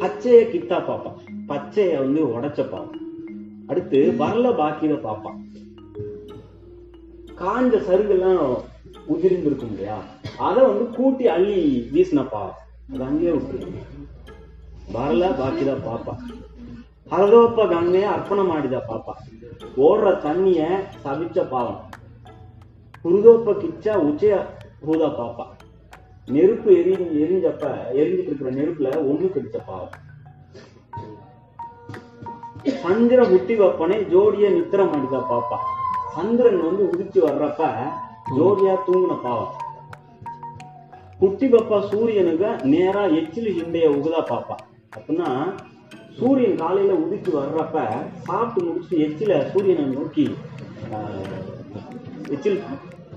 பச்சைய 0.01 0.39
கித்தா 0.53 0.77
பார்ப்பான் 0.87 1.19
பச்சைய 1.49 1.97
வந்து 2.03 2.21
உடைச்ச 2.35 2.61
பாவம். 2.69 2.95
அடுத்து 3.71 3.99
வரல 4.21 4.47
பாக்கியில 4.61 4.95
பார்ப்பான் 5.07 5.37
காஞ்ச 7.41 7.75
சருகெல்லாம் 7.87 8.41
உதிர்ந்திருக்கும் 9.13 9.71
இல்லையா? 9.73 9.97
அதை 10.47 10.61
வந்து 10.69 10.85
கூட்டி 10.97 11.25
அள்ளி 11.35 11.59
வீசின 11.93 12.23
பாவம். 12.33 12.57
அது 12.93 13.03
அங்கேயே 13.09 13.33
விட்டுருக்கு 13.35 13.81
வரல 14.95 15.25
பாக்கிதா 15.39 15.75
பார்ப்பான் 15.87 16.21
ಹರಗೋಪ 17.11 17.59
ಗಂಗೆ 17.61 18.01
ಅರ್ಪಣ 18.05 18.41
ಮಾಡಿದ 18.41 18.73
ಪಾಪ 18.73 19.05
ஓடுற 19.79 20.21
தண்ணிய 20.21 20.59
சவிச்ச 21.03 21.47
பாவம். 21.49 21.79
ಹುರಿದೋಪ 23.03 23.49
ಕಿಚ್ಚ 23.61 23.87
ಉಚೆಯ 24.09 24.35
ಹೋದ 24.85 25.01
பாப்பா. 25.19 25.45
நெருப்பு 26.27 26.69
எரி 26.79 26.93
எரிஞ்சப்ப 27.23 27.63
எரிஞ்சிட்டு 27.99 28.29
இருக்கிற 28.31 28.51
நெருப்புல 28.51 28.89
ஒண்ணு 29.09 29.27
கிடைச்ச 29.35 29.57
பாவம். 29.65 29.95
சந்திர 32.83 33.19
முட்டி 33.27 33.55
வப்பனே 33.55 33.97
ஜோடிய 34.03 34.49
நித்திரம் 34.49 34.93
அடிதா 34.93 35.21
பாப்பா. 35.31 35.57
சந்திரன் 36.15 36.61
வந்து 36.65 36.83
உதிச்சு 36.91 37.19
வர்றப்ப 37.27 37.71
ஜோடியா 38.37 38.75
தூங்கின 38.87 39.17
பாவம். 39.21 39.53
குட்டி 41.19 41.47
பப்பா 41.47 41.79
சூரியனுக்கு 41.89 42.49
நேரா 42.63 43.03
எச்சில் 43.19 43.49
இண்டைய 43.63 43.87
உகுதா 43.89 44.21
பாப்பா. 44.33 44.55
அப்படின்னா 44.97 45.29
சூரியன் 46.19 46.59
காலையில 46.61 46.93
உதித்து 47.03 47.31
வர்றப்ப 47.39 47.77
சாப்பிட்டு 48.27 48.61
முடிச்சுட்டு 48.67 49.03
எச்சில 49.05 49.33
சூரியனை 49.51 49.85
நோக்கி 49.97 50.25
எச்சில் 52.35 52.59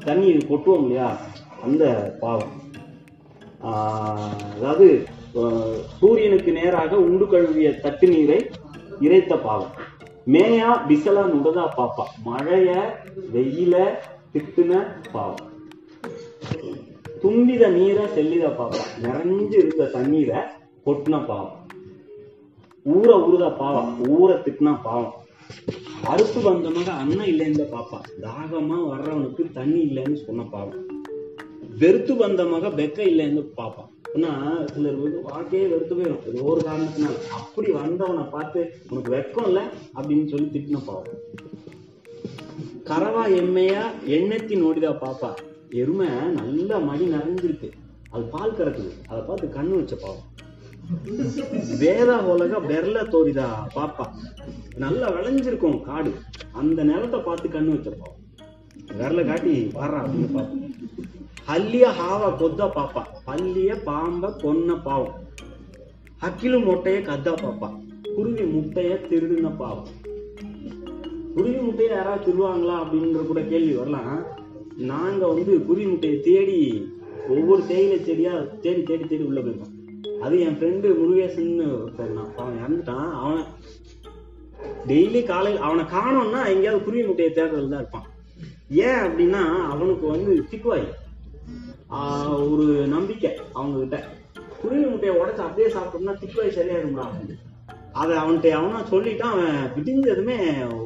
தண்ணி 0.05 0.29
கொட்டுவோம் 0.51 0.83
இல்லையா? 0.83 1.09
அந்த 1.65 1.85
பாவம். 2.21 2.55
அதாவது 4.57 4.87
சூரியனுக்கு 5.99 6.53
நேராக 6.53 6.97
உண்டு 7.07 7.27
கழுவிய 7.33 7.69
தட்டு 7.85 8.07
நீரை 8.09 8.39
இறைத்த 9.07 9.35
பாவம். 9.45 9.75
மேயா 10.35 10.71
பிசலா 10.89 11.23
நுடதா 11.35 11.65
பாப்பா. 11.79 12.05
மழைய 12.29 12.71
வெயில 13.35 13.75
திட்டுன 14.35 14.73
பாவம். 15.15 15.49
தும்பித 17.23 17.65
நீரை 17.79 18.05
செல்லித 18.17 18.47
பாப்பா. 18.61 18.85
நிறைஞ்சு 19.07 19.57
இருந்த 19.63 19.91
தண்ணீரை 19.97 20.41
கொட்டின 20.87 21.25
பாவம். 21.31 21.57
ஊற 22.85 23.11
ஊறுதா 23.27 23.57
பாவம். 23.57 23.99
ஊற 24.05 24.33
திட்டினா 24.33 24.79
பாவம். 24.83 25.15
அறுப்பு 26.07 26.43
வந்தவங்க 26.43 26.91
அண்ணன் 26.91 27.27
இல்லைன்னு 27.27 27.67
பாப்பா. 27.73 28.01
தாகமா 28.21 28.79
வர்றவனுக்கு 28.91 29.53
தண்ணி 29.53 29.81
இல்லைன்னு 29.81 30.25
சொன்ன 30.27 30.43
பாவம். 30.43 30.87
வெறுத்து 31.79 32.17
வந்தமாக 32.17 32.69
வெக்க 32.69 32.99
இல்லைன்னு 32.99 33.49
பாப்பான் 33.57 33.91
ஆனா 34.15 34.59
சிலர் 34.75 34.95
வந்து 34.95 35.21
வாழ்க்கையே 35.23 35.67
வெறுத்து 35.67 35.95
போயிடும் 35.95 36.29
இது 36.29 36.45
ஒரு 36.45 36.61
காரணத்தினால. 36.61 37.29
அப்படி 37.31 37.71
வந்தவனை 37.71 38.25
பார்த்து 38.25 38.73
உனக்கு 38.91 39.13
வெக்கம் 39.15 39.47
இல்லை? 39.47 39.63
அப்படின்னு 39.95 40.29
சொல்லி 40.29 40.47
திட்டின 40.53 40.79
பாவம். 40.85 41.21
கரவா 42.85 43.33
எம்மையா 43.33 43.83
எண்ணெத்தி 44.07 44.55
நோடிதா 44.65 44.99
பாப்பா. 44.99 45.35
எருமை 45.71 46.09
நல்ல 46.35 46.79
மடி 46.79 47.05
நிறைஞ்சிருக்கு. 47.05 47.71
அது 48.11 48.25
பால் 48.25 48.53
கறக்குது. 48.53 48.91
அதை 49.07 49.23
பார்த்து 49.27 49.47
கண்ணு 49.47 49.75
வச்ச 49.75 49.97
பாவம். 49.97 50.31
வேதா 51.79 52.21
உலக 52.21 52.59
பெர்ல 52.59 53.09
தோடிதா 53.09 53.47
பாப்பா. 53.75 54.07
நல்லா 54.77 55.11
விளைஞ்சிருக்கும் 55.11 55.81
காடு. 55.81 56.13
அந்த 56.53 56.85
நிலத்தை 56.85 57.21
பார்த்து 57.21 57.49
கண்ணு 57.49 57.75
வச்சிருப்பா. 57.75 58.09
விரல 58.99 59.27
காட்டி 59.27 59.71
வர்றா 59.75 60.01
அப்படின்னு 60.03 60.29
பாப்பா. 60.35 60.71
ஹல்லிய 61.49 61.87
ஹாவ 62.01 62.23
கொத்தா 62.37 62.67
பாப்பா. 62.77 63.03
பல்லிய 63.27 63.77
பாம்ப 63.87 64.33
கொன்ன 64.43 64.83
பாவம். 64.83 65.15
அக்கிலு 66.21 66.59
மொட்டைய 66.59 66.99
கத்தா 67.03 67.35
பாப்பா. 67.35 67.69
குருவி 68.17 68.43
முட்டைய 68.43 68.91
திருடுன 69.11 69.57
பாவம். 69.57 69.87
குருவி 71.35 71.57
முட்டையை 71.57 71.95
யாராவது 71.95 72.25
திருவாங்களா 72.25 72.77
அப்படின்ற 72.83 73.27
கூட 73.27 73.41
கேள்வி 73.43 73.75
வரலாம். 73.75 74.23
நாங்க 74.77 75.29
வந்து 75.29 75.67
குருவி 75.67 75.87
முட்டையை 75.87 76.21
தேடி 76.21 76.89
ஒவ்வொரு 77.29 77.67
தேயிலை 77.67 78.05
செடியா 78.05 78.33
தேடி 78.61 78.83
தேடி 78.83 79.05
தேடி 79.05 79.23
உள்ள 79.23 79.41
போயிருக்கோம். 79.41 79.72
அது 80.25 80.35
என் 80.47 80.57
ஃப்ரெண்டு 80.59 80.89
முருகேசன்னு 80.99 81.67
ஒருத்தர் 81.77 82.17
நான் 82.17 82.35
அவன் 82.43 82.59
இறந்துட்டான். 82.63 83.09
அவன் 83.23 83.45
டெய்லி 84.91 85.21
காலையில் 85.31 85.65
அவனை 85.67 85.85
காணோம்னா 85.95 86.41
எங்கேயாவது 86.53 86.85
குருவி 86.87 87.05
முட்டையை 87.09 87.31
தேடுறதுல 87.39 87.73
தான் 87.73 87.83
இருப்பான். 87.83 88.09
ஏன் 88.87 89.01
அப்படின்னா 89.07 89.43
அவனுக்கு 89.73 90.07
வந்து 90.15 90.33
திக்குவாய். 90.51 90.87
ஒரு 92.51 92.67
நம்பிக்கை 92.95 93.31
அவங்க 93.59 93.79
கிட்ட 93.79 93.99
குருவி 94.61 94.85
முட்டையை 94.91 95.15
உடைச்சு 95.21 95.47
அப்படியே 95.47 95.69
சாப்பிட்டோம்னா 95.77 96.15
திக்குவாய் 96.23 96.57
சரியாயிடும்டா 96.59 97.07
அப்படின்னு. 97.09 97.37
அதை 98.03 98.15
அவன்கிட்ட 98.21 98.51
அவனா 98.59 98.79
சொல்லிட்டான் 98.93 99.35
அவன் 99.35 99.71
விடிஞ்சதுமே 99.77 100.39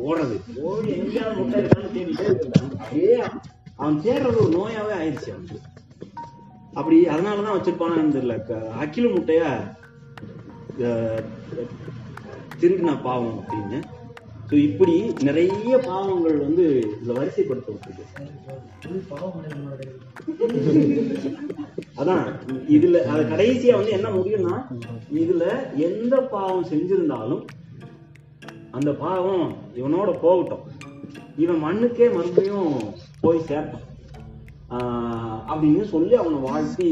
ஓடுறது. 0.08 0.36
ஓடி 0.68 0.88
எங்கேயாவது 0.98 1.38
முட்டை 1.40 1.60
இருக்கான்னு 1.62 1.94
தேடிட்டே 1.96 2.26
அப்படியே 2.80 3.16
அவன் 3.80 4.02
தேடுறது 4.06 4.40
ஒரு 4.44 4.52
நோயாவே 4.58 4.94
ஆயிடுச்சு 5.00 5.30
அவனுக்கு. 5.34 5.60
அப்படி 6.76 7.04
அதனாலதான் 7.06 7.56
வச்சிருப்பானு 7.56 8.14
தெரியல. 8.14 8.34
க- 8.42 8.72
முட்டைய 9.08 9.42
அஹ், 10.78 11.22
திருடின 12.60 13.02
பாவம் 13.02 13.38
அப்படின்னு. 13.40 13.78
ஸோ 14.48 14.54
இப்படி 14.62 14.94
நிறைய 15.22 15.78
பாவங்கள் 15.78 16.36
வந்து 16.36 16.64
இதுல 16.96 17.12
வரிசைப்படுத்தப்பட்டிருக்கு. 17.12 18.04
அதான் 21.96 22.24
இதுல 22.68 22.96
அது 23.04 23.22
கடைசியா 23.24 23.74
வந்து 23.74 23.90
என்ன 23.90 24.08
முடியும்னா 24.08 24.56
இதுல 25.14 25.44
எந்த 25.82 26.20
பாவம் 26.26 26.64
செஞ்சிருந்தாலும் 26.64 27.44
அந்த 28.70 28.94
பாவம் 28.94 29.46
இவனோட 29.76 30.18
போகட்டும். 30.18 30.64
இவன் 31.36 31.62
மண்ணுக்கே 31.64 32.14
மறுபடியும் 32.14 32.72
போய் 33.20 33.46
சேர்ப்பான். 33.48 33.84
அப்படின்னு 34.70 35.82
சொல்லி 35.94 36.14
அவனை 36.14 36.38
வாழ்த்தி 36.48 36.88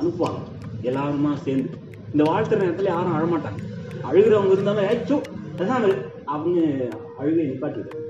அனுப்புவாங்க. 0.00 0.40
எல்லாருமா 0.88 1.32
சேர்ந்து. 1.44 1.70
இந்த 2.12 2.22
வாழ்த்துற 2.30 2.58
நேரத்தில் 2.62 2.92
யாரும் 2.94 3.16
அழமாட்டாங்க. 3.18 3.60
அழுகிறவங்க 4.08 4.54
இருந்தாலும் 4.56 4.88
ஏச்சோ 4.92 5.16
அதான் 5.58 5.84
அப்படின்னு 6.32 6.64
அழுகை 7.20 7.44
நிப்பாட்டிடு 7.48 8.00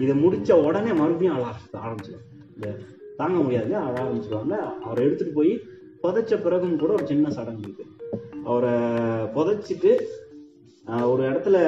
இதை 0.00 0.14
முடித்த 0.14 0.56
உடனே 0.56 0.92
மறுபடியும் 0.92 1.36
அழ 1.36 1.44
ஆரம்பிச்சிடும் 1.86 2.26
இந்த 2.56 2.68
தாங்க 3.16 3.38
முடியாது 3.38 3.76
அழ 3.76 3.94
ஆரம்பிச்சிடுவாங்க 4.02 4.56
அவரை 4.84 5.06
எடுத்துகிட்டு 5.06 5.38
போய் 5.38 5.52
புதைச்ச 6.02 6.42
பிறகும் 6.42 6.76
கூட 6.76 6.92
ஒரு 6.92 7.06
சின்ன 7.06 7.30
சடங்கு 7.30 7.64
இருக்குது 7.68 7.94
அவரை 8.44 8.74
புதைச்சிட்டு 9.36 9.92
ஒரு 10.88 11.32
இடத்துல 11.32 11.58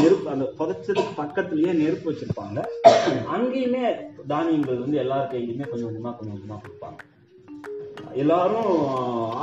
நெருப்பு 0.00 0.30
அந்த 0.30 0.52
புதைச்சதுக்கு 0.58 1.08
பக்கத்துலயே 1.16 1.72
நெருப்பு 1.72 2.12
வச்சிருப்பாங்க. 2.12 2.64
அங்கேயுமே 3.34 3.96
தானியங்கள் 4.26 4.78
வந்து 4.78 4.96
எல்லார் 4.96 5.32
கையிலுமே 5.32 5.68
கொஞ்சம் 5.68 5.88
கொஞ்சமா 5.88 6.16
கொஞ்சம் 6.16 6.40
கொஞ்சமா 6.40 6.54
கொடுப்பாங்க. 6.54 6.96
எல்லாரும் 8.12 8.76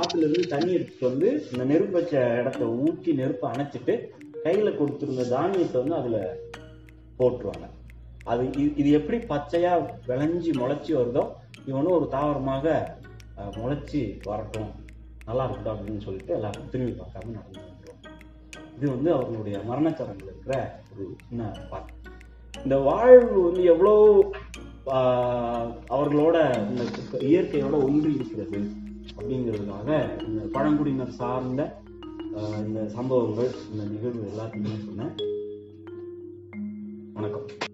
ஆத்துல 0.01 0.17
இருந்து 0.17 0.47
தண்ணி 0.47 0.73
எடுத்துட்டு 0.73 1.07
வந்து 1.07 1.45
இந்த 1.51 1.63
நெருப்பு 1.63 1.91
வச்ச 1.91 2.37
இடத்த 2.39 2.65
ஊற்றி 2.65 3.13
நெருப்பை 3.13 3.49
அணைச்சிட்டு 3.49 3.99
கையில 4.43 4.75
கொடுத்துருந்த 4.75 5.29
தானியத்தை 5.29 5.81
வந்து 5.81 5.95
அதுல 5.95 6.37
போட்டுருவாங்க. 7.19 7.69
அது 8.23 8.43
இது- 8.43 8.77
இது 8.77 8.91
எப்படி 8.91 9.17
பச்சையா 9.17 9.85
விளைஞ்சி 10.07 10.51
முளைச்சி 10.53 10.95
வருதோ 10.95 11.29
இவனும் 11.65 11.91
ஒரு 11.91 12.07
தாவரமாக 12.07 12.97
முளைச்சி 13.37 14.19
வரட்டும். 14.23 14.71
நல்லா 15.25 15.45
இருக்கட்டும் 15.45 15.87
அப்படின்னு 15.87 16.01
சொல்லிட்டு 16.01 16.33
எல்லாரும் 16.33 16.69
திரும்பி 16.69 16.91
பார்க்காம 16.91 17.25
நடந்து 17.25 17.69
இது 18.81 18.91
வந்து 18.91 19.13
அவர்களுடைய 19.13 19.57
மரணச்சடங்கில் 19.69 20.29
இருக்கிற 20.29 20.79
ஒரு 20.91 21.15
சின்ன 21.27 21.51
பார்ட் 21.69 21.91
இந்த 22.63 22.77
வாழ்வு 22.77 23.41
வந்து 23.41 23.63
எவ்வளோ 23.63 23.93
அவர்களோட 25.95 26.37
இந்த 26.69 26.83
இயற்கையோட 27.19 27.83
ஒன்று 27.83 28.13
இருக்கிறது 28.13 28.59
அப்படிங்கிறதுக்காக 29.17 29.89
இந்த 30.27 30.41
பழங்குடியினர் 30.51 31.17
சார்ந்த 31.19 31.77
இந்த 32.65 32.87
சம்பவங்கள் 32.87 33.51
இந்த 33.71 33.83
நிகழ்வு 33.83 34.29
எல்லாத்தையுமே 34.31 34.85
சொன்னேன். 34.85 35.13
வணக்கம். 37.13 37.70